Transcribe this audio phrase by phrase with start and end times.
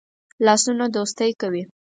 [0.45, 1.63] لاسونه دوستی کوي